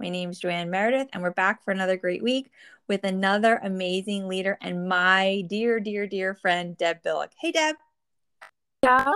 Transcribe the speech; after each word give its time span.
My 0.00 0.08
name 0.08 0.30
is 0.30 0.38
Joanne 0.38 0.70
Meredith, 0.70 1.08
and 1.12 1.22
we're 1.22 1.30
back 1.30 1.62
for 1.62 1.72
another 1.72 1.98
great 1.98 2.22
week 2.22 2.50
with 2.88 3.04
another 3.04 3.60
amazing 3.62 4.28
leader 4.28 4.56
and 4.62 4.88
my 4.88 5.44
dear, 5.46 5.78
dear, 5.78 6.06
dear 6.06 6.34
friend, 6.34 6.74
Deb 6.78 7.02
Bilik. 7.02 7.32
Hey, 7.38 7.52
Deb. 7.52 7.76
Ciao. 8.82 9.12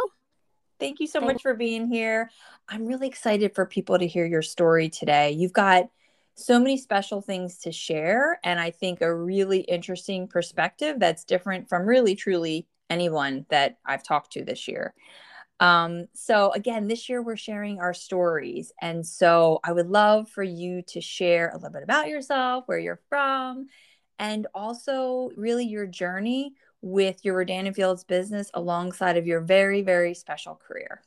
Thank 0.79 1.01
you 1.01 1.07
so 1.07 1.23
much 1.23 1.41
for 1.41 1.55
being 1.55 1.87
here. 1.87 2.31
I'm 2.69 2.85
really 2.85 3.07
excited 3.07 3.55
for 3.55 3.65
people 3.65 3.99
to 3.99 4.07
hear 4.07 4.27
your 4.27 4.43
story 4.43 4.91
today. 4.91 5.31
You've 5.31 5.55
got 5.55 5.89
so 6.35 6.59
many 6.59 6.77
special 6.77 7.23
things 7.23 7.57
to 7.61 7.73
share, 7.73 8.39
and 8.45 8.61
I 8.61 8.71
think 8.71 9.01
a 9.01 9.15
really 9.15 9.61
interesting 9.61 10.29
perspective 10.29 10.97
that's 10.99 11.25
different 11.25 11.67
from 11.67 11.87
really, 11.87 12.15
truly 12.15 12.67
anyone 12.91 13.47
that 13.49 13.79
I've 13.87 14.03
talked 14.03 14.33
to 14.33 14.45
this 14.45 14.69
year. 14.69 14.93
Um, 15.61 16.07
so 16.15 16.53
again, 16.53 16.89
this 16.89 17.09
year 17.09 17.23
we're 17.23 17.37
sharing 17.37 17.81
our 17.81 17.95
stories. 17.95 18.73
And 18.81 19.07
so 19.07 19.61
I 19.65 19.73
would 19.73 19.89
love 19.89 20.29
for 20.29 20.43
you 20.43 20.83
to 20.89 21.01
share 21.01 21.51
a 21.51 21.55
little 21.55 21.71
bit 21.71 21.83
about 21.83 22.09
yourself, 22.09 22.65
where 22.67 22.79
you're 22.79 23.01
from, 23.09 23.67
and 24.19 24.47
also 24.55 25.31
really 25.37 25.65
your 25.65 25.87
journey 25.87 26.55
with 26.83 27.25
your 27.25 27.37
Rodan 27.37 27.73
Fields 27.73 28.05
business 28.05 28.51
alongside 28.53 29.17
of 29.17 29.27
your 29.27 29.41
very, 29.41 29.83
very 29.83 30.15
special 30.15 30.55
career. 30.55 31.03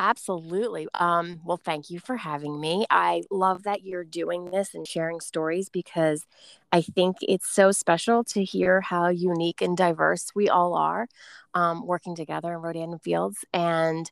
Absolutely. 0.00 0.88
Um, 0.94 1.40
well, 1.44 1.60
thank 1.62 1.90
you 1.90 2.00
for 2.00 2.16
having 2.16 2.58
me. 2.58 2.86
I 2.88 3.22
love 3.30 3.64
that 3.64 3.84
you're 3.84 4.02
doing 4.02 4.46
this 4.46 4.74
and 4.74 4.88
sharing 4.88 5.20
stories 5.20 5.68
because 5.68 6.24
I 6.72 6.80
think 6.80 7.18
it's 7.20 7.46
so 7.46 7.70
special 7.70 8.24
to 8.24 8.42
hear 8.42 8.80
how 8.80 9.08
unique 9.08 9.60
and 9.60 9.76
diverse 9.76 10.34
we 10.34 10.48
all 10.48 10.74
are 10.74 11.06
um, 11.52 11.86
working 11.86 12.16
together 12.16 12.54
in 12.54 12.62
Rodan 12.62 12.98
Fields. 12.98 13.44
And 13.52 14.10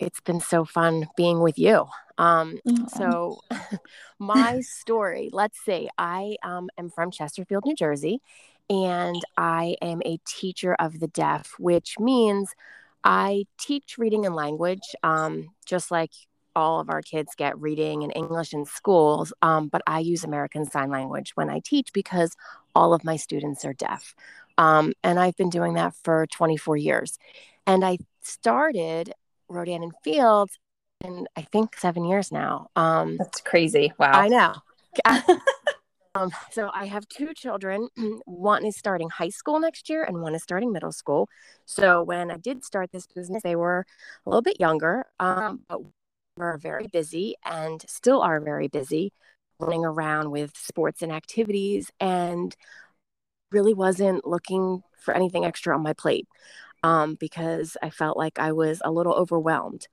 it's 0.00 0.20
been 0.20 0.40
so 0.40 0.64
fun 0.64 1.06
being 1.16 1.38
with 1.38 1.56
you. 1.56 1.86
Um, 2.18 2.58
so, 2.88 3.38
my 4.18 4.60
story 4.60 5.30
let's 5.32 5.60
see, 5.64 5.88
I 5.96 6.34
um, 6.42 6.68
am 6.76 6.90
from 6.90 7.12
Chesterfield, 7.12 7.64
New 7.64 7.76
Jersey, 7.76 8.20
and 8.68 9.22
I 9.36 9.76
am 9.80 10.02
a 10.04 10.18
teacher 10.26 10.74
of 10.80 10.98
the 10.98 11.06
deaf, 11.06 11.54
which 11.60 12.00
means 12.00 12.56
I 13.04 13.44
teach 13.58 13.96
reading 13.98 14.26
and 14.26 14.34
language, 14.34 14.94
um, 15.02 15.50
just 15.66 15.90
like 15.90 16.10
all 16.54 16.80
of 16.80 16.90
our 16.90 17.02
kids 17.02 17.34
get 17.36 17.58
reading 17.60 18.02
and 18.02 18.12
English 18.14 18.52
in 18.52 18.64
schools, 18.64 19.32
um, 19.42 19.68
but 19.68 19.82
I 19.86 20.00
use 20.00 20.24
American 20.24 20.68
Sign 20.70 20.90
Language 20.90 21.32
when 21.34 21.48
I 21.48 21.60
teach 21.64 21.92
because 21.92 22.36
all 22.74 22.94
of 22.94 23.04
my 23.04 23.16
students 23.16 23.64
are 23.64 23.72
deaf. 23.72 24.14
Um, 24.58 24.92
and 25.02 25.18
I've 25.18 25.36
been 25.36 25.50
doing 25.50 25.74
that 25.74 25.94
for 26.02 26.26
24 26.26 26.76
years. 26.76 27.18
And 27.66 27.84
I 27.84 27.98
started 28.20 29.14
Rodan 29.48 29.82
and 29.82 29.92
Fields 30.04 30.58
in, 31.02 31.26
I 31.36 31.42
think, 31.42 31.76
seven 31.76 32.04
years 32.04 32.30
now. 32.30 32.68
Um, 32.76 33.16
That's 33.18 33.40
crazy. 33.40 33.92
Wow. 33.98 34.12
I 34.12 34.28
know. 34.28 34.54
Um, 36.14 36.30
so 36.50 36.70
I 36.74 36.86
have 36.86 37.08
two 37.08 37.32
children. 37.34 37.88
one 38.26 38.64
is 38.66 38.76
starting 38.76 39.08
high 39.08 39.30
school 39.30 39.58
next 39.60 39.88
year, 39.88 40.04
and 40.04 40.20
one 40.20 40.34
is 40.34 40.42
starting 40.42 40.72
middle 40.72 40.92
school. 40.92 41.28
So 41.64 42.02
when 42.02 42.30
I 42.30 42.36
did 42.36 42.64
start 42.64 42.90
this 42.92 43.06
business, 43.06 43.42
they 43.42 43.56
were 43.56 43.86
a 44.26 44.28
little 44.28 44.42
bit 44.42 44.60
younger, 44.60 45.06
um, 45.18 45.60
but 45.68 45.80
we're 46.36 46.58
very 46.58 46.86
busy 46.86 47.34
and 47.44 47.82
still 47.88 48.20
are 48.22 48.40
very 48.40 48.68
busy, 48.68 49.12
running 49.58 49.84
around 49.84 50.30
with 50.30 50.56
sports 50.56 51.02
and 51.02 51.12
activities, 51.12 51.90
and 52.00 52.54
really 53.50 53.74
wasn't 53.74 54.26
looking 54.26 54.82
for 54.98 55.14
anything 55.14 55.44
extra 55.44 55.74
on 55.74 55.82
my 55.82 55.92
plate 55.92 56.26
um, 56.82 57.16
because 57.18 57.76
I 57.82 57.90
felt 57.90 58.16
like 58.16 58.38
I 58.38 58.52
was 58.52 58.80
a 58.84 58.90
little 58.90 59.14
overwhelmed. 59.14 59.88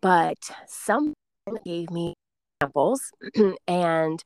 But 0.00 0.38
someone 0.66 1.14
gave 1.64 1.90
me 1.90 2.14
examples 2.60 3.12
and 3.66 4.24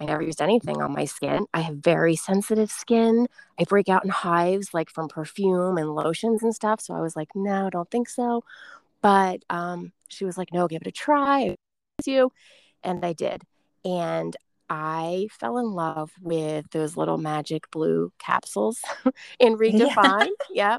I 0.00 0.04
never 0.04 0.22
used 0.22 0.40
anything 0.40 0.80
on 0.80 0.92
my 0.92 1.04
skin. 1.04 1.46
I 1.52 1.60
have 1.60 1.76
very 1.76 2.14
sensitive 2.14 2.70
skin. 2.70 3.26
I 3.58 3.64
break 3.64 3.88
out 3.88 4.04
in 4.04 4.10
hives 4.10 4.72
like 4.72 4.90
from 4.90 5.08
perfume 5.08 5.76
and 5.76 5.94
lotions 5.94 6.42
and 6.42 6.54
stuff. 6.54 6.80
So 6.80 6.94
I 6.94 7.00
was 7.00 7.16
like, 7.16 7.30
no, 7.34 7.66
I 7.66 7.70
don't 7.70 7.90
think 7.90 8.08
so. 8.08 8.44
But 9.02 9.42
um, 9.50 9.92
she 10.08 10.24
was 10.24 10.38
like, 10.38 10.52
no, 10.52 10.68
give 10.68 10.82
it 10.82 10.88
a 10.88 10.92
try. 10.92 11.56
You. 12.04 12.32
And 12.84 13.04
I 13.04 13.12
did. 13.12 13.42
And 13.84 14.36
I 14.70 15.28
fell 15.32 15.58
in 15.58 15.72
love 15.72 16.12
with 16.20 16.70
those 16.70 16.96
little 16.96 17.18
magic 17.18 17.68
blue 17.70 18.12
capsules 18.18 18.80
in 19.40 19.56
Redefine. 19.58 20.28
Yeah. 20.50 20.78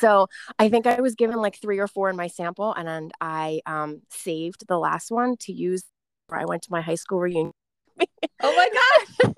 So 0.00 0.26
I 0.58 0.68
think 0.68 0.86
I 0.86 1.00
was 1.00 1.14
given 1.14 1.36
like 1.36 1.56
three 1.60 1.78
or 1.78 1.86
four 1.86 2.10
in 2.10 2.16
my 2.16 2.26
sample, 2.26 2.74
and, 2.74 2.88
and 2.88 3.12
I 3.20 3.60
um, 3.64 4.02
saved 4.10 4.66
the 4.66 4.76
last 4.76 5.10
one 5.12 5.36
to 5.42 5.52
use. 5.52 5.84
I 6.30 6.44
went 6.44 6.62
to 6.62 6.72
my 6.72 6.80
high 6.80 6.96
school 6.96 7.20
reunion 7.20 7.52
oh 8.42 8.56
my 8.56 8.68
gosh. 8.68 9.32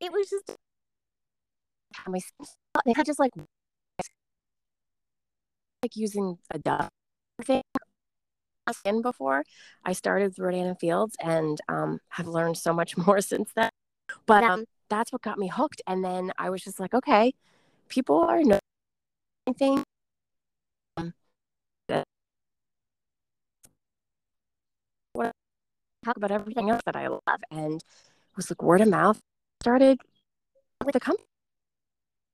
it 0.00 0.12
was 0.12 0.28
just 0.28 0.56
my 2.06 2.18
they 2.84 2.92
had 2.94 3.06
just 3.06 3.18
like 3.18 3.32
like 5.82 5.96
using 5.96 6.38
a 6.50 6.58
duck 6.58 6.90
thing 7.42 7.62
in 8.84 9.02
before 9.02 9.44
I 9.84 9.92
started 9.92 10.28
with 10.28 10.38
Rodan 10.38 10.66
and 10.66 10.78
Fields 10.78 11.16
and 11.22 11.60
um, 11.68 11.98
have 12.10 12.26
learned 12.26 12.56
so 12.56 12.72
much 12.72 12.96
more 13.06 13.20
since 13.20 13.50
then. 13.54 13.70
But 14.26 14.44
um, 14.44 14.64
that's 14.88 15.12
what 15.12 15.22
got 15.22 15.38
me 15.38 15.48
hooked. 15.48 15.82
And 15.86 16.04
then 16.04 16.32
I 16.38 16.50
was 16.50 16.62
just 16.62 16.80
like, 16.80 16.94
okay, 16.94 17.32
people 17.88 18.18
are 18.18 18.42
no 18.42 18.58
anything. 19.46 19.82
Talk 26.04 26.16
about 26.16 26.30
everything 26.30 26.70
else 26.70 26.82
that 26.86 26.96
I 26.96 27.08
love. 27.08 27.20
And 27.50 27.76
it 27.76 28.36
was 28.36 28.50
like 28.50 28.62
word 28.62 28.80
of 28.80 28.88
mouth 28.88 29.20
started 29.60 30.00
with 30.84 30.94
a 30.96 31.00
company. 31.00 31.26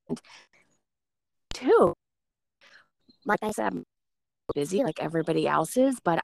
And 0.09 0.21
Too. 1.55 1.95
Like 3.25 3.41
I 3.43 3.51
said, 3.51 3.67
I'm 3.73 3.85
busy 4.55 4.83
like 4.83 5.01
everybody 5.01 5.47
else 5.47 5.77
is, 5.77 5.99
but 6.03 6.19
I 6.19 6.23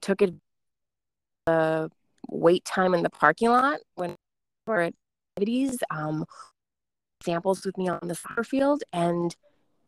took 0.00 0.22
it 0.22 0.34
the 1.46 1.90
wait 2.28 2.64
time 2.64 2.94
in 2.94 3.02
the 3.02 3.10
parking 3.10 3.48
lot 3.48 3.80
when 3.94 4.16
for 4.66 4.90
activities, 5.36 5.78
um, 5.90 6.26
samples 7.22 7.64
with 7.64 7.78
me 7.78 7.88
on 7.88 8.00
the 8.02 8.14
soccer 8.14 8.44
field, 8.44 8.82
and 8.92 9.34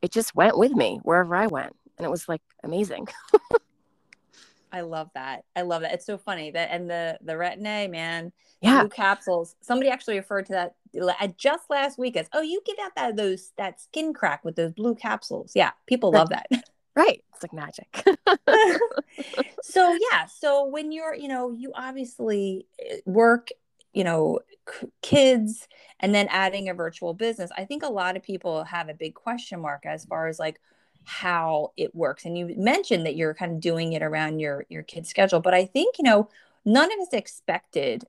it 0.02 0.12
just 0.12 0.34
went 0.34 0.58
with 0.58 0.72
me 0.72 1.00
wherever 1.02 1.34
I 1.34 1.46
went. 1.46 1.74
And 1.98 2.06
it 2.06 2.10
was 2.10 2.28
like 2.28 2.42
amazing. 2.62 3.08
I 4.72 4.82
love 4.82 5.10
that. 5.14 5.44
I 5.56 5.62
love 5.62 5.82
that. 5.82 5.92
It's 5.92 6.06
so 6.06 6.18
funny 6.18 6.50
that 6.52 6.70
and 6.70 6.88
the 6.88 7.18
the 7.22 7.32
retin-A 7.32 7.88
man, 7.88 8.32
yeah, 8.60 8.80
blue 8.80 8.88
capsules. 8.88 9.56
Somebody 9.60 9.90
actually 9.90 10.16
referred 10.16 10.46
to 10.46 10.52
that 10.52 10.74
just 11.38 11.70
last 11.70 11.98
week 11.98 12.16
as, 12.16 12.28
oh, 12.32 12.42
you 12.42 12.60
give 12.64 12.76
out 12.82 12.92
that 12.96 13.16
those 13.16 13.52
that 13.56 13.80
skin 13.80 14.12
crack 14.12 14.44
with 14.44 14.56
those 14.56 14.72
blue 14.72 14.94
capsules. 14.94 15.52
Yeah, 15.54 15.70
people 15.86 16.12
love 16.12 16.30
that. 16.30 16.46
Right. 16.96 17.22
It's 17.32 17.42
like 17.42 17.52
magic. 17.52 17.88
so 19.62 19.96
yeah, 20.12 20.26
so 20.26 20.66
when 20.66 20.92
you're, 20.92 21.14
you 21.14 21.28
know, 21.28 21.52
you 21.52 21.72
obviously 21.74 22.66
eh, 22.84 22.96
work, 23.06 23.48
you 23.92 24.04
know, 24.04 24.40
c- 24.68 24.88
kids 25.00 25.68
and 26.00 26.14
then 26.14 26.26
adding 26.30 26.68
a 26.68 26.74
virtual 26.74 27.14
business. 27.14 27.50
I 27.56 27.64
think 27.64 27.82
a 27.84 27.88
lot 27.88 28.16
of 28.16 28.22
people 28.22 28.64
have 28.64 28.88
a 28.88 28.94
big 28.94 29.14
question 29.14 29.60
mark 29.60 29.86
as 29.86 30.04
far 30.04 30.26
as 30.26 30.38
like 30.38 30.60
how 31.04 31.72
it 31.76 31.94
works 31.94 32.24
and 32.24 32.36
you 32.36 32.54
mentioned 32.56 33.06
that 33.06 33.16
you're 33.16 33.34
kind 33.34 33.52
of 33.52 33.60
doing 33.60 33.92
it 33.92 34.02
around 34.02 34.38
your 34.38 34.64
your 34.68 34.82
kid's 34.82 35.08
schedule 35.08 35.40
but 35.40 35.54
i 35.54 35.64
think 35.64 35.96
you 35.98 36.04
know 36.04 36.28
none 36.64 36.92
of 36.92 36.98
us 37.00 37.12
expected 37.12 38.04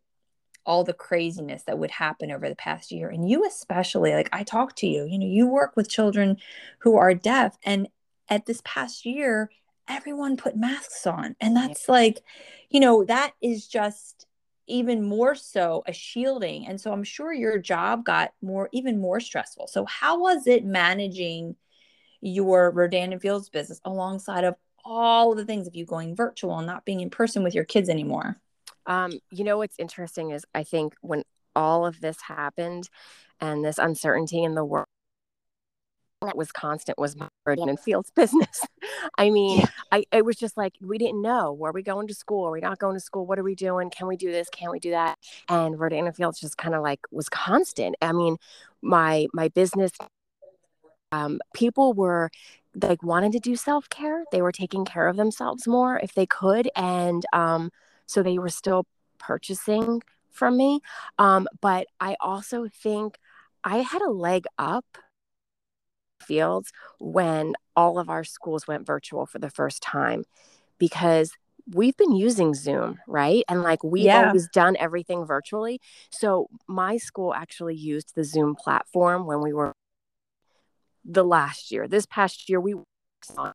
all 0.65 0.83
the 0.83 0.93
craziness 0.93 1.63
that 1.63 1.79
would 1.79 1.91
happen 1.91 2.31
over 2.31 2.47
the 2.47 2.55
past 2.55 2.91
year 2.91 3.09
and 3.09 3.29
you 3.29 3.45
especially 3.45 4.13
like 4.13 4.29
i 4.31 4.43
talk 4.43 4.75
to 4.75 4.87
you 4.87 5.05
you 5.05 5.17
know 5.17 5.25
you 5.25 5.47
work 5.47 5.75
with 5.75 5.89
children 5.89 6.37
who 6.79 6.95
are 6.97 7.13
deaf 7.13 7.57
and 7.63 7.87
at 8.29 8.45
this 8.45 8.61
past 8.63 9.05
year 9.05 9.49
everyone 9.87 10.37
put 10.37 10.55
masks 10.55 11.07
on 11.07 11.35
and 11.41 11.55
that's 11.55 11.85
yeah. 11.87 11.93
like 11.93 12.23
you 12.69 12.79
know 12.79 13.03
that 13.03 13.31
is 13.41 13.67
just 13.67 14.27
even 14.67 15.03
more 15.03 15.33
so 15.33 15.83
a 15.87 15.93
shielding 15.93 16.67
and 16.67 16.79
so 16.79 16.93
i'm 16.93 17.03
sure 17.03 17.33
your 17.33 17.57
job 17.57 18.05
got 18.05 18.31
more 18.41 18.69
even 18.71 18.99
more 19.01 19.19
stressful 19.19 19.67
so 19.67 19.85
how 19.85 20.19
was 20.19 20.45
it 20.45 20.63
managing 20.63 21.55
your 22.21 22.71
rodan 22.71 23.11
and 23.11 23.21
fields 23.21 23.49
business 23.49 23.81
alongside 23.85 24.43
of 24.43 24.55
all 24.83 25.31
of 25.31 25.37
the 25.37 25.45
things 25.45 25.67
of 25.67 25.75
you 25.75 25.85
going 25.85 26.15
virtual 26.15 26.57
and 26.57 26.67
not 26.67 26.85
being 26.85 27.01
in 27.01 27.09
person 27.09 27.43
with 27.43 27.53
your 27.53 27.65
kids 27.65 27.89
anymore 27.89 28.37
um, 28.85 29.19
you 29.31 29.43
know 29.43 29.57
what's 29.57 29.75
interesting 29.77 30.31
is 30.31 30.45
I 30.53 30.63
think 30.63 30.95
when 31.01 31.23
all 31.55 31.85
of 31.85 32.01
this 32.01 32.21
happened 32.21 32.89
and 33.39 33.63
this 33.63 33.77
uncertainty 33.77 34.43
in 34.43 34.55
the 34.55 34.65
world 34.65 34.87
that 36.21 36.37
was 36.37 36.51
constant 36.51 36.99
was 36.99 37.15
Rodan 37.45 37.67
and 37.67 37.79
Fields 37.79 38.11
business. 38.15 38.63
I 39.17 39.31
mean, 39.31 39.63
I 39.91 40.03
it 40.11 40.23
was 40.23 40.35
just 40.35 40.55
like 40.55 40.73
we 40.79 40.97
didn't 40.97 41.21
know. 41.21 41.51
Were 41.51 41.71
we 41.71 41.81
going 41.81 42.07
to 42.07 42.13
school? 42.13 42.47
Are 42.47 42.51
we 42.51 42.59
not 42.59 42.77
going 42.77 42.95
to 42.95 42.99
school? 42.99 43.25
What 43.25 43.39
are 43.39 43.43
we 43.43 43.55
doing? 43.55 43.89
Can 43.89 44.07
we 44.07 44.17
do 44.17 44.31
this? 44.31 44.47
Can 44.49 44.69
we 44.69 44.79
do 44.79 44.91
that? 44.91 45.17
And 45.49 45.79
Rodan 45.79 46.05
and 46.05 46.15
Fields 46.15 46.39
just 46.39 46.57
kind 46.57 46.75
of 46.75 46.83
like 46.83 46.99
was 47.11 47.27
constant. 47.27 47.95
I 48.01 48.11
mean, 48.11 48.37
my 48.83 49.27
my 49.33 49.47
business 49.49 49.91
um, 51.11 51.39
people 51.53 51.93
were 51.93 52.29
like 52.81 53.03
wanted 53.03 53.33
to 53.33 53.39
do 53.39 53.55
self-care. 53.55 54.23
They 54.31 54.41
were 54.41 54.51
taking 54.51 54.85
care 54.85 55.07
of 55.07 55.17
themselves 55.17 55.67
more 55.67 55.99
if 55.99 56.13
they 56.13 56.25
could. 56.25 56.69
And 56.75 57.25
um, 57.33 57.71
so 58.05 58.23
they 58.23 58.39
were 58.39 58.49
still 58.49 58.85
purchasing 59.17 60.01
from 60.31 60.57
me. 60.57 60.79
Um, 61.19 61.47
but 61.59 61.87
I 61.99 62.15
also 62.21 62.67
think 62.67 63.17
I 63.63 63.77
had 63.77 64.01
a 64.01 64.09
leg 64.09 64.45
up 64.57 64.85
fields 66.21 66.71
when 66.99 67.53
all 67.75 67.99
of 67.99 68.09
our 68.09 68.23
schools 68.23 68.67
went 68.67 68.85
virtual 68.85 69.25
for 69.25 69.39
the 69.39 69.49
first 69.49 69.81
time 69.83 70.23
because 70.77 71.33
we've 71.73 71.97
been 71.97 72.15
using 72.15 72.53
Zoom, 72.53 72.99
right? 73.07 73.43
And 73.47 73.61
like 73.61 73.83
we've 73.83 74.05
yeah. 74.05 74.27
always 74.27 74.47
done 74.49 74.75
everything 74.79 75.25
virtually. 75.25 75.79
So 76.09 76.47
my 76.67 76.97
school 76.97 77.33
actually 77.33 77.75
used 77.75 78.15
the 78.15 78.23
Zoom 78.23 78.55
platform 78.55 79.25
when 79.25 79.41
we 79.41 79.53
were 79.53 79.73
the 81.03 81.23
last 81.23 81.71
year. 81.71 81.87
This 81.87 82.05
past 82.05 82.49
year, 82.49 82.59
we 82.59 82.73
worked 82.73 82.87
on 83.37 83.53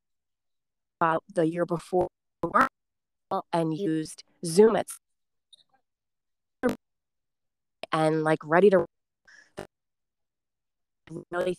about 1.01 1.17
uh, 1.17 1.33
the 1.35 1.47
year 1.49 1.67
before 1.67 2.09
and 3.53 3.77
used 3.77 4.23
Zoom 4.45 4.77
at 4.77 4.87
and 7.93 8.25
like 8.25 8.39
ready 8.45 8.71
to 8.71 8.85
really 11.31 11.57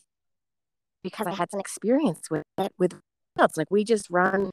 because 1.04 1.28
I 1.28 1.34
had 1.34 1.51
some 1.51 1.60
experience 1.60 2.30
with 2.30 2.44
it 2.57 2.74
with 2.78 3.00
it's 3.39 3.57
like 3.57 3.68
we 3.69 3.84
just 3.84 4.10
run 4.10 4.51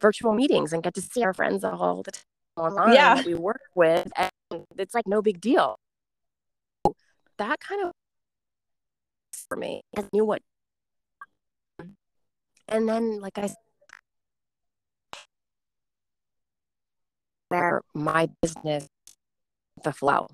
virtual 0.00 0.34
meetings 0.34 0.72
and 0.72 0.82
get 0.82 0.94
to 0.94 1.00
see 1.02 1.22
our 1.22 1.34
friends 1.34 1.64
all 1.64 2.02
the 2.02 2.12
time 2.12 2.22
online 2.56 2.94
yeah. 2.94 3.14
that 3.14 3.26
we 3.26 3.34
work 3.34 3.60
with 3.74 4.10
and 4.16 4.64
it's 4.78 4.94
like 4.94 5.06
no 5.06 5.22
big 5.22 5.40
deal. 5.40 5.76
That 7.38 7.60
kind 7.60 7.84
of 7.84 7.92
for 9.48 9.56
me. 9.56 9.82
I 9.96 10.04
knew 10.12 10.24
what 10.24 10.42
and 12.72 12.88
then 12.88 13.20
like 13.20 13.38
I 13.38 13.50
where 17.48 17.82
my 17.94 18.30
business 18.40 18.88
the 19.84 19.92
flow. 19.92 20.28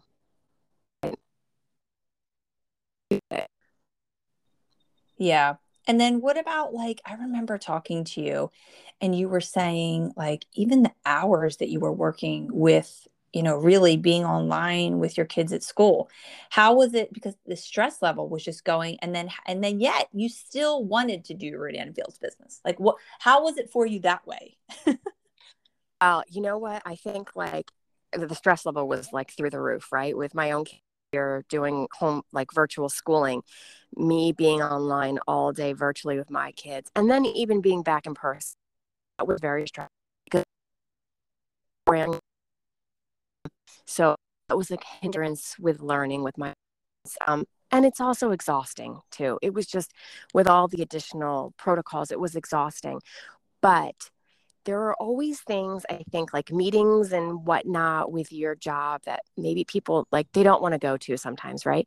Yeah. 5.17 5.57
And 5.87 6.01
then 6.01 6.21
what 6.21 6.39
about 6.39 6.73
like 6.75 7.01
I 7.05 7.15
remember 7.15 7.59
talking 7.59 8.05
to 8.05 8.21
you 8.21 8.51
and 9.01 9.19
you 9.19 9.29
were 9.29 9.41
saying 9.41 10.13
like 10.17 10.47
even 10.55 10.83
the 10.85 10.93
hours 11.05 11.57
that 11.57 11.71
you 11.71 11.81
were 11.81 11.93
working 11.93 12.49
with 12.53 13.09
you 13.33 13.43
know 13.43 13.57
really 13.57 13.97
being 13.97 14.25
online 14.25 14.99
with 14.99 15.17
your 15.17 15.27
kids 15.27 15.53
at 15.53 15.63
school 15.63 16.09
how 16.51 16.75
was 16.75 16.95
it 16.95 17.13
because 17.13 17.35
the 17.47 17.57
stress 17.57 18.01
level 18.01 18.29
was 18.29 18.45
just 18.45 18.65
going 18.65 18.99
and 19.03 19.15
then 19.15 19.29
and 19.47 19.63
then 19.63 19.81
yet 19.81 20.09
you 20.13 20.29
still 20.29 20.85
wanted 20.85 21.25
to 21.25 21.35
do 21.35 21.57
Rodan 21.57 21.93
Fields 21.93 22.19
business 22.19 22.61
like 22.65 22.81
what 22.81 22.97
how 23.19 23.43
was 23.43 23.59
it 23.59 23.71
for 23.71 23.87
you 23.87 24.01
that 24.01 24.27
way 24.27 24.57
uh, 26.01 26.23
you 26.29 26.41
know 26.41 26.59
what? 26.59 26.83
I 26.85 26.97
think 26.97 27.35
like 27.35 27.71
the 28.13 28.35
stress 28.35 28.65
level 28.67 28.89
was 28.89 29.13
like 29.13 29.33
through 29.33 29.51
the 29.51 29.61
roof, 29.61 29.93
right? 29.93 30.17
With 30.17 30.35
my 30.35 30.53
own 30.53 30.65
here 31.13 31.45
doing 31.49 31.89
home 31.99 32.23
like 32.33 32.53
virtual 32.53 32.89
schooling, 32.89 33.43
me 33.97 34.33
being 34.33 34.63
online 34.63 35.19
all 35.27 35.53
day 35.53 35.73
virtually 35.73 36.19
with 36.19 36.31
my 36.31 36.53
kids, 36.53 36.91
and 36.95 37.11
then 37.11 37.25
even 37.27 37.61
being 37.61 37.83
back 37.83 38.07
in 38.07 38.15
person. 38.15 38.57
That 39.19 39.27
was 39.27 39.41
very 39.41 39.67
stressful 39.67 39.91
because 40.25 40.45
so 43.87 44.17
that 44.49 44.57
was 44.57 44.71
a 44.71 44.79
hindrance 45.01 45.57
with 45.59 45.81
learning 45.81 46.23
with 46.23 46.39
my 46.39 46.53
um, 47.27 47.45
and 47.71 47.85
it's 47.85 48.01
also 48.01 48.31
exhausting 48.31 49.01
too. 49.11 49.39
It 49.43 49.53
was 49.55 49.67
just 49.67 49.93
with 50.33 50.49
all 50.49 50.69
the 50.69 50.83
additional 50.83 51.53
protocols, 51.59 52.11
it 52.11 52.21
was 52.21 52.35
exhausting. 52.35 53.01
But 53.61 54.11
there 54.65 54.81
are 54.83 54.95
always 54.95 55.41
things 55.41 55.85
I 55.91 56.03
think 56.11 56.33
like 56.33 56.53
meetings 56.53 57.13
and 57.13 57.47
whatnot 57.47 58.13
with 58.13 58.33
your 58.33 58.55
job 58.55 59.03
that 59.07 59.21
maybe 59.37 59.65
people 59.65 60.07
like 60.13 60.29
they 60.33 60.43
don't 60.43 60.63
want 60.63 60.73
to 60.75 60.79
go 60.79 60.97
to 60.99 61.17
sometimes, 61.17 61.67
right? 61.67 61.87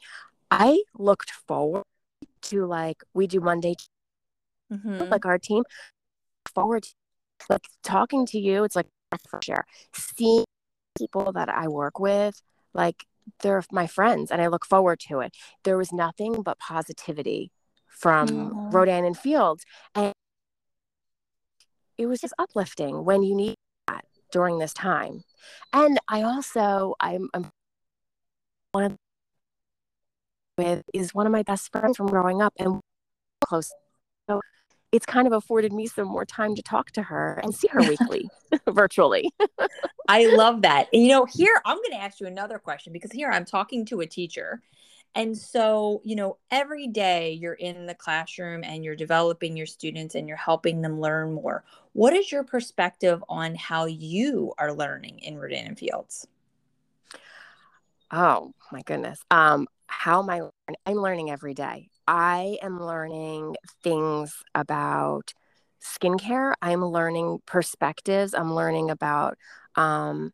I 0.50 0.84
looked 0.98 1.32
forward 1.32 1.84
to 2.44 2.66
like 2.66 3.04
we 3.14 3.28
do 3.28 3.40
Monday, 3.40 3.76
mm-hmm. 4.72 5.10
like 5.10 5.26
our 5.26 5.38
team 5.38 5.64
forward 6.54 6.84
to, 6.84 6.90
like 7.50 7.66
talking 7.84 8.26
to 8.28 8.40
you. 8.40 8.64
It's 8.64 8.76
like 8.76 8.88
for 9.30 9.40
sure 9.44 9.66
seeing 9.94 10.46
people 11.02 11.32
that 11.34 11.50
I 11.50 11.68
work 11.68 12.00
with, 12.00 12.42
like 12.74 13.06
they're 13.42 13.64
my 13.72 13.88
friends, 13.88 14.32
and 14.32 14.42
I 14.42 14.48
look 14.48 14.66
forward 14.66 15.00
to 15.08 15.20
it. 15.20 15.36
There 15.64 15.78
was 15.78 15.92
nothing 15.92 16.44
but 16.44 16.60
positivity 16.60 17.52
from 17.88 18.28
mm-hmm. 18.28 18.70
Rodan 18.70 19.06
and 19.06 19.18
Fields, 19.18 19.64
and 19.96 20.14
it 21.98 22.06
was 22.06 22.22
just 22.22 22.34
uplifting 22.40 23.06
when 23.06 23.24
you 23.24 23.36
need 23.36 23.56
that 23.88 24.06
during 24.32 24.60
this 24.60 24.74
time. 24.74 25.24
And 25.74 26.00
I 26.08 26.22
also, 26.24 26.96
I'm, 27.00 27.30
I'm 27.34 27.50
one 28.72 28.84
of 28.86 28.98
with 30.58 30.84
is 30.94 31.14
one 31.14 31.26
of 31.26 31.32
my 31.32 31.44
best 31.44 31.72
friends 31.72 31.98
from 31.98 32.08
growing 32.08 32.42
up 32.42 32.54
and 32.60 32.80
close. 33.42 33.72
It's 34.92 35.06
kind 35.06 35.28
of 35.28 35.34
afforded 35.34 35.72
me 35.72 35.88
some 35.88 36.08
more 36.08 36.26
time 36.26 36.56
to 36.56 36.62
talk 36.62 36.92
to 36.92 37.04
her 37.04 37.40
and 37.44 37.54
see 37.56 37.68
her 37.70 37.82
weekly 37.84 38.30
virtually. 38.70 39.32
I 40.08 40.26
love 40.26 40.64
that. 40.64 40.90
And 40.92 41.02
you 41.02 41.10
know, 41.10 41.26
here 41.26 41.62
I'm 41.66 41.78
going 41.78 41.92
to 41.92 42.02
ask 42.02 42.20
you 42.20 42.28
another 42.28 42.60
question 42.60 42.92
because 42.92 43.12
here 43.12 43.30
I'm 43.30 43.46
talking 43.46 43.86
to 43.86 44.02
a 44.02 44.06
teacher 44.06 44.62
and 45.14 45.38
so, 45.38 46.02
you 46.06 46.16
know, 46.16 46.38
every 46.50 46.88
day 46.88 47.34
you're 47.34 47.54
in 47.54 47.86
the 47.86 47.94
classroom 47.94 48.64
and 48.64 48.84
you're 48.84 48.96
developing 48.96 49.58
your 49.58 49.66
students 49.66 50.16
and 50.16 50.28
you're 50.28 50.38
helping 50.38 50.82
them 50.82 51.02
learn 51.02 51.34
more. 51.34 51.66
What 51.94 52.14
is 52.14 52.32
your 52.32 52.44
perspective 52.44 53.22
on 53.28 53.56
how 53.56 53.86
you 53.86 54.54
are 54.58 54.72
learning 54.72 55.20
in 55.20 55.38
Rodan 55.38 55.68
and 55.68 55.78
Fields? 55.78 56.28
Oh 58.10 58.54
my 58.72 58.82
goodness. 58.84 59.20
Um, 59.30 59.68
how 59.88 60.24
am 60.24 60.30
I 60.30 60.36
learning? 60.36 60.78
I'm 60.86 60.96
learning 60.96 61.30
every 61.30 61.54
day. 61.54 61.90
I 62.12 62.58
am 62.62 62.84
learning 62.84 63.56
things 63.82 64.44
about 64.54 65.34
skincare. 65.82 66.54
I'm 66.62 66.84
learning 66.84 67.40
perspectives. 67.46 68.34
I'm 68.34 68.54
learning 68.54 68.90
about 68.92 69.38
um, 69.78 70.34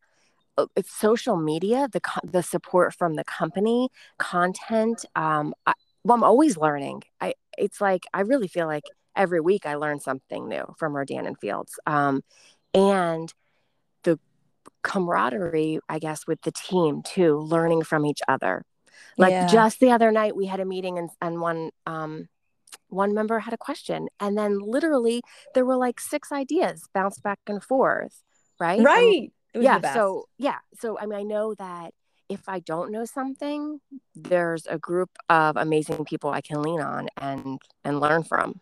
uh, 0.58 0.66
it's 0.76 0.92
social 0.92 1.38
media, 1.38 1.88
the 1.92 2.02
the 2.24 2.42
support 2.42 2.96
from 2.96 3.14
the 3.14 3.24
company, 3.24 3.90
content. 4.18 5.06
Um, 5.16 5.54
I, 5.68 5.74
well, 6.04 6.16
I'm 6.16 6.24
always 6.24 6.58
learning. 6.58 7.04
I 7.22 7.36
it's 7.60 7.80
like 7.80 8.06
I 8.12 8.22
really 8.22 8.48
feel 8.48 8.66
like 8.66 8.86
every 9.16 9.40
week 9.40 9.68
I 9.68 9.76
learn 9.76 10.00
something 10.00 10.48
new 10.50 10.74
from 10.80 10.96
Rodan 10.96 11.28
and 11.28 11.38
Fields, 11.40 11.80
um, 11.86 12.24
and 12.74 13.32
the 14.04 14.20
camaraderie, 14.84 15.80
I 15.90 16.00
guess, 16.00 16.26
with 16.26 16.42
the 16.42 16.52
team 16.52 17.04
too, 17.04 17.38
learning 17.38 17.84
from 17.84 18.06
each 18.08 18.22
other. 18.28 18.64
Like 19.18 19.32
yeah. 19.32 19.48
just 19.48 19.80
the 19.80 19.92
other 19.92 20.12
night, 20.12 20.36
we 20.36 20.46
had 20.46 20.60
a 20.60 20.66
meeting 20.66 20.98
and 20.98 21.10
and 21.22 21.42
one 21.42 21.72
um, 21.86 22.30
one 22.90 23.14
member 23.14 23.40
had 23.40 23.54
a 23.54 23.58
question, 23.58 24.08
and 24.20 24.38
then 24.38 24.60
literally 24.60 25.22
there 25.54 25.66
were 25.66 25.78
like 25.78 26.00
six 26.00 26.32
ideas 26.32 26.88
bounced 26.94 27.24
back 27.24 27.40
and 27.48 27.64
forth. 27.64 28.24
Right. 28.60 28.82
Right. 28.82 29.32
And, 29.54 29.64
yeah. 29.64 29.94
So 29.94 30.28
yeah. 30.38 30.60
So 30.80 30.98
I 31.00 31.06
mean, 31.06 31.20
I 31.20 31.24
know 31.24 31.54
that 31.56 31.94
if 32.30 32.48
I 32.48 32.60
don't 32.60 32.92
know 32.92 33.06
something, 33.06 33.80
there's 34.16 34.66
a 34.68 34.78
group 34.78 35.10
of 35.30 35.56
amazing 35.58 36.06
people 36.06 36.30
I 36.30 36.42
can 36.42 36.62
lean 36.62 36.82
on 36.82 37.08
and 37.18 37.60
and 37.84 38.00
learn 38.00 38.24
from. 38.24 38.60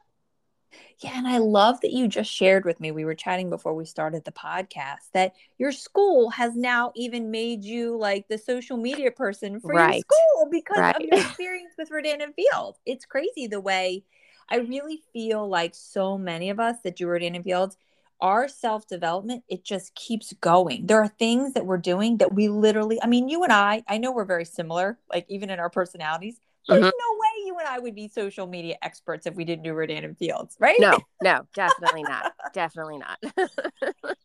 Yeah, 0.99 1.17
and 1.17 1.27
I 1.27 1.39
love 1.39 1.81
that 1.81 1.91
you 1.91 2.07
just 2.07 2.31
shared 2.31 2.63
with 2.63 2.79
me. 2.79 2.91
We 2.91 3.03
were 3.03 3.15
chatting 3.15 3.49
before 3.49 3.73
we 3.73 3.85
started 3.85 4.23
the 4.23 4.31
podcast 4.31 5.11
that 5.13 5.33
your 5.57 5.71
school 5.71 6.29
has 6.29 6.55
now 6.55 6.93
even 6.95 7.31
made 7.31 7.65
you 7.65 7.97
like 7.97 8.27
the 8.29 8.37
social 8.37 8.77
media 8.77 9.11
person 9.11 9.59
for 9.59 9.73
right. 9.73 9.95
your 9.95 10.01
school 10.01 10.49
because 10.49 10.77
right. 10.77 10.95
of 10.95 11.01
your 11.01 11.19
experience 11.19 11.73
with 11.77 11.91
Rodan 11.91 12.21
and 12.21 12.33
Fields. 12.33 12.79
It's 12.85 13.05
crazy 13.05 13.47
the 13.47 13.59
way 13.59 14.03
I 14.49 14.57
really 14.57 15.01
feel 15.11 15.47
like 15.49 15.75
so 15.75 16.17
many 16.17 16.49
of 16.49 16.59
us 16.59 16.77
that 16.83 16.95
do 16.95 17.07
Rodan 17.07 17.35
and 17.35 17.43
Fields, 17.43 17.77
our 18.21 18.47
self 18.47 18.87
development, 18.87 19.43
it 19.49 19.65
just 19.65 19.95
keeps 19.95 20.33
going. 20.39 20.87
There 20.87 21.01
are 21.01 21.07
things 21.07 21.53
that 21.53 21.65
we're 21.65 21.77
doing 21.77 22.17
that 22.17 22.33
we 22.33 22.47
literally, 22.47 23.01
I 23.01 23.07
mean, 23.07 23.27
you 23.27 23.43
and 23.43 23.51
I, 23.51 23.83
I 23.87 23.97
know 23.97 24.11
we're 24.11 24.23
very 24.25 24.45
similar, 24.45 24.97
like 25.11 25.25
even 25.27 25.49
in 25.49 25.59
our 25.59 25.69
personalities, 25.69 26.39
there's 26.67 26.79
mm-hmm. 26.79 26.85
no 26.85 27.19
way 27.19 27.24
you 27.55 27.59
and 27.59 27.67
I 27.67 27.79
would 27.79 27.95
be 27.95 28.07
social 28.07 28.47
media 28.47 28.75
experts 28.81 29.25
if 29.25 29.35
we 29.35 29.45
didn't 29.45 29.63
do 29.63 29.73
Rodan 29.73 30.03
and 30.03 30.17
Fields, 30.17 30.55
right? 30.59 30.75
No, 30.79 30.99
no, 31.23 31.41
definitely 31.53 32.03
not. 32.03 32.33
definitely 32.53 32.97
not. 32.97 33.17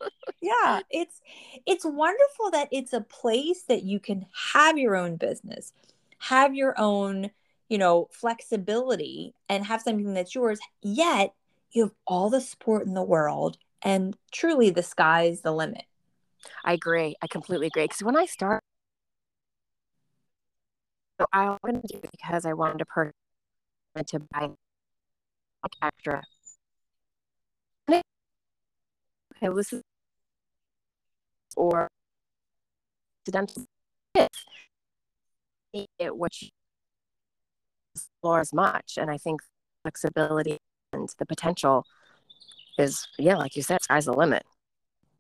yeah, 0.41 0.81
it's 0.91 1.21
it's 1.67 1.85
wonderful 1.85 2.51
that 2.53 2.69
it's 2.73 2.93
a 2.93 3.01
place 3.01 3.63
that 3.63 3.83
you 3.83 4.01
can 4.01 4.27
have 4.53 4.79
your 4.79 4.97
own 4.97 5.17
business, 5.17 5.73
have 6.19 6.55
your 6.55 6.75
own, 6.79 7.31
you 7.69 7.79
know, 7.79 8.09
flexibility 8.13 9.35
and 9.49 9.65
have 9.67 9.83
something 9.83 10.15
that's 10.15 10.35
yours, 10.35 10.59
yet 10.83 11.35
you 11.73 11.85
have 11.85 11.93
all 12.07 12.31
the 12.31 12.41
support 12.41 12.87
in 12.87 12.95
the 12.95 13.03
world 13.03 13.57
and 13.83 14.17
truly 14.33 14.71
the 14.71 14.83
sky's 14.83 15.43
the 15.43 15.53
limit. 15.53 15.85
I 16.65 16.73
agree. 16.73 17.15
I 17.23 17.27
completely 17.29 17.69
agree. 17.69 17.85
Because 17.85 18.03
when 18.03 18.17
I 18.17 18.27
started 18.27 18.61
so 21.21 21.27
I 21.35 21.55
wanted 21.63 21.83
to 21.83 21.89
do 21.89 22.01
it 22.03 22.11
because 22.11 22.47
I 22.47 22.55
wanted 22.55 22.79
to 22.79 22.87
purchase 22.87 23.13
to 24.07 24.21
buy 24.33 24.51
extra. 25.83 26.23
Okay, 27.89 28.03
this 29.55 29.73
is 29.73 29.83
or 31.57 31.89
accidental 33.27 33.65
it 35.99 36.17
which 36.17 36.51
explore 37.95 38.41
as 38.41 38.53
much, 38.53 38.95
and 38.97 39.11
I 39.11 39.19
think 39.19 39.41
flexibility 39.83 40.59
and 40.93 41.09
the 41.19 41.27
potential 41.27 41.85
is 42.79 43.07
yeah, 43.19 43.37
like 43.37 43.57
you 43.57 43.63
said, 43.63 43.83
sky's 43.83 44.07
the 44.07 44.13
limit. 44.13 44.43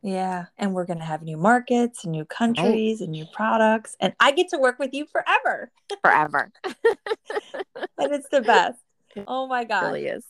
Yeah. 0.02 0.47
And 0.57 0.73
we're 0.75 0.87
going 0.87 0.99
to 0.99 1.04
have 1.04 1.23
new 1.23 1.37
markets 1.37 2.04
and 2.04 2.12
new 2.12 2.25
countries 2.25 3.00
right. 3.00 3.04
and 3.04 3.12
new 3.12 3.26
products. 3.33 3.97
And 4.00 4.14
I 4.19 4.33
get 4.33 4.49
to 4.50 4.59
work 4.59 4.78
with 4.78 4.95
you 4.95 5.07
forever. 5.07 5.71
Forever. 6.02 6.50
and 6.64 8.12
it's 8.12 8.28
the 8.30 8.40
best. 8.40 8.78
Oh 9.26 9.47
my 9.47 9.64
God. 9.64 9.85
It 9.85 9.87
really 9.87 10.07
is. 10.07 10.25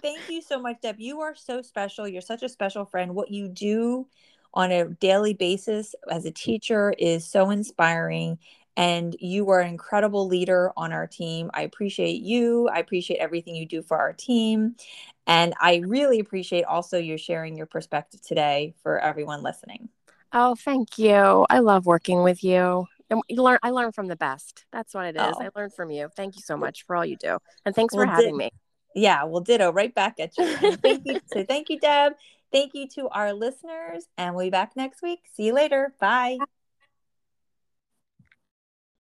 Thank 0.00 0.30
you 0.30 0.40
so 0.40 0.58
much, 0.58 0.76
Deb. 0.80 0.96
You 0.98 1.20
are 1.20 1.34
so 1.34 1.60
special. 1.60 2.08
You're 2.08 2.22
such 2.22 2.42
a 2.42 2.48
special 2.48 2.86
friend. 2.86 3.14
What 3.14 3.30
you 3.30 3.48
do 3.48 4.06
on 4.54 4.72
a 4.72 4.86
daily 4.86 5.34
basis 5.34 5.94
as 6.10 6.24
a 6.24 6.30
teacher 6.30 6.94
is 6.98 7.26
so 7.26 7.50
inspiring. 7.50 8.38
And 8.76 9.16
you 9.20 9.50
are 9.50 9.60
an 9.60 9.68
incredible 9.68 10.26
leader 10.26 10.72
on 10.76 10.92
our 10.92 11.06
team. 11.06 11.50
I 11.52 11.62
appreciate 11.62 12.22
you. 12.22 12.68
I 12.68 12.78
appreciate 12.78 13.18
everything 13.18 13.54
you 13.54 13.66
do 13.66 13.82
for 13.82 13.98
our 13.98 14.12
team. 14.12 14.76
And 15.26 15.54
I 15.60 15.82
really 15.86 16.18
appreciate 16.18 16.64
also 16.64 16.98
you 16.98 17.16
sharing 17.18 17.56
your 17.56 17.66
perspective 17.66 18.20
today 18.20 18.74
for 18.82 18.98
everyone 18.98 19.42
listening. 19.42 19.88
Oh, 20.32 20.54
thank 20.54 20.98
you. 20.98 21.46
I 21.50 21.58
love 21.58 21.86
working 21.86 22.22
with 22.22 22.44
you. 22.44 22.86
And 23.10 23.20
you 23.28 23.42
learn 23.42 23.58
I 23.62 23.70
learn 23.70 23.92
from 23.92 24.06
the 24.06 24.16
best. 24.16 24.64
That's 24.72 24.94
what 24.94 25.06
it 25.06 25.16
is. 25.16 25.34
Oh. 25.36 25.42
I 25.42 25.50
learn 25.54 25.70
from 25.70 25.90
you. 25.90 26.08
Thank 26.16 26.36
you 26.36 26.42
so 26.42 26.56
much 26.56 26.84
for 26.86 26.94
all 26.94 27.04
you 27.04 27.16
do. 27.16 27.38
And 27.64 27.74
thanks 27.74 27.94
well, 27.94 28.06
for 28.06 28.10
having 28.10 28.36
me. 28.36 28.50
Yeah, 28.94 29.24
well 29.24 29.40
ditto 29.40 29.72
right 29.72 29.94
back 29.94 30.20
at 30.20 30.36
you. 30.38 30.76
thank 30.76 31.02
you. 31.04 31.20
So 31.26 31.44
thank 31.44 31.70
you, 31.70 31.78
Deb. 31.80 32.14
Thank 32.52 32.74
you 32.74 32.88
to 32.96 33.08
our 33.08 33.32
listeners. 33.32 34.04
And 34.16 34.34
we'll 34.34 34.46
be 34.46 34.50
back 34.50 34.76
next 34.76 35.02
week. 35.02 35.20
See 35.34 35.46
you 35.46 35.54
later. 35.54 35.94
Bye. 36.00 36.38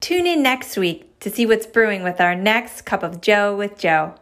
Tune 0.07 0.29
in 0.29 0.41
next 0.41 0.77
week 0.77 1.19
to 1.19 1.29
see 1.29 1.47
what's 1.47 1.67
brewing 1.67 2.05
with 2.05 2.21
our 2.21 2.37
next 2.37 2.83
cup 2.83 3.03
of 3.03 3.21
Joe 3.21 3.57
with 3.57 3.77
Joe. 3.77 4.15